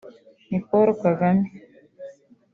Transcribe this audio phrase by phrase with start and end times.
[0.49, 1.45] Ni Paul Kagame